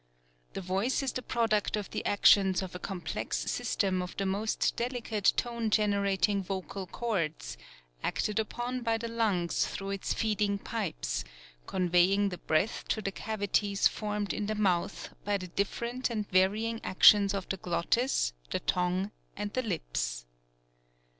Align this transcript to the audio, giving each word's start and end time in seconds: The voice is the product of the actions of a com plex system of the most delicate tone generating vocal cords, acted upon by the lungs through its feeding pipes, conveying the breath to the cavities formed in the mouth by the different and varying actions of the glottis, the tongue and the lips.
The 0.53 0.61
voice 0.61 1.03
is 1.03 1.11
the 1.11 1.21
product 1.21 1.77
of 1.77 1.91
the 1.91 2.03
actions 2.07 2.63
of 2.63 2.73
a 2.73 2.79
com 2.79 3.01
plex 3.01 3.33
system 3.35 4.01
of 4.01 4.17
the 4.17 4.25
most 4.25 4.75
delicate 4.75 5.31
tone 5.37 5.69
generating 5.69 6.41
vocal 6.41 6.87
cords, 6.87 7.55
acted 8.03 8.39
upon 8.39 8.81
by 8.81 8.97
the 8.97 9.07
lungs 9.07 9.67
through 9.67 9.91
its 9.91 10.11
feeding 10.11 10.57
pipes, 10.57 11.23
conveying 11.67 12.29
the 12.29 12.39
breath 12.39 12.83
to 12.87 13.01
the 13.03 13.11
cavities 13.11 13.87
formed 13.87 14.33
in 14.33 14.47
the 14.47 14.55
mouth 14.55 15.13
by 15.23 15.37
the 15.37 15.49
different 15.49 16.09
and 16.09 16.27
varying 16.31 16.81
actions 16.83 17.35
of 17.35 17.47
the 17.49 17.57
glottis, 17.57 18.33
the 18.49 18.59
tongue 18.59 19.11
and 19.37 19.53
the 19.53 19.61
lips. 19.61 20.25